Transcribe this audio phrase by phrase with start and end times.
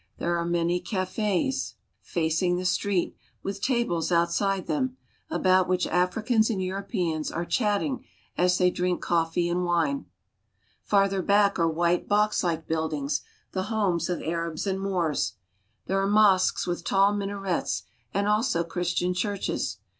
[0.17, 2.63] There are many cafds, facing the ALGERIA.
[2.63, 4.97] GENERAL VIEW 37 Street, with tables outside them,
[5.29, 8.03] about which Africans and Europeans are chatting
[8.35, 10.07] as they drink coffee and wine.
[10.81, 15.33] Farther back are white, boxlike buildings, the homes of Arabs and Moors.
[15.85, 19.77] There are mosques with tall minarets and also Christian churches.